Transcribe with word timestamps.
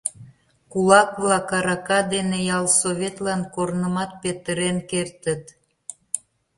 Кулак-влак 0.71 1.49
арака 1.57 1.99
дене 2.13 2.39
ялсоветлан 2.57 3.41
корнымат 3.55 4.11
петырен 4.21 4.77
кертыт. 4.89 5.43